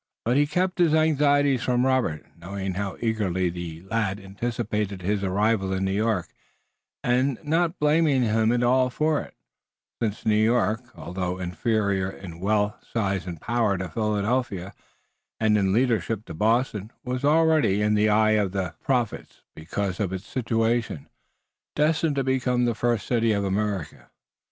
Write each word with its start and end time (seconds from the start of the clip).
But 0.25 0.35
he 0.35 0.47
kept 0.47 0.79
his 0.79 0.95
anxieties 0.95 1.61
from 1.61 1.85
Robert, 1.85 2.25
knowing 2.35 2.73
how 2.73 2.97
eagerly 3.01 3.51
the 3.51 3.83
lad 3.83 4.19
anticipated 4.19 5.03
his 5.03 5.23
arrival 5.23 5.71
in 5.73 5.85
New 5.85 5.91
York, 5.91 6.27
and 7.03 7.37
not 7.43 7.77
blaming 7.77 8.23
him 8.23 8.51
at 8.51 8.63
all 8.63 8.89
for 8.89 9.21
it, 9.21 9.35
since 10.01 10.25
New 10.25 10.43
York, 10.43 10.81
although 10.97 11.37
inferior 11.37 12.09
in 12.09 12.39
wealth, 12.39 12.83
size 12.91 13.27
and 13.27 13.39
power 13.39 13.77
to 13.77 13.89
Philadelphia, 13.89 14.73
and 15.39 15.55
in 15.55 15.71
leadership 15.71 16.25
to 16.25 16.33
Boston, 16.33 16.91
was 17.03 17.23
already, 17.23 17.83
in 17.83 17.93
the 17.93 18.09
eye 18.09 18.31
of 18.31 18.53
the 18.53 18.73
prophets, 18.83 19.43
because 19.55 19.99
of 19.99 20.11
its 20.11 20.25
situation, 20.25 21.09
destined 21.75 22.15
to 22.15 22.23
become 22.23 22.65
the 22.65 22.73
first 22.73 23.05
city 23.05 23.33
of 23.33 23.43
America. 23.45 24.09